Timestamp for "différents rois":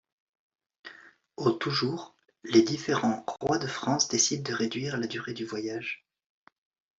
2.63-3.59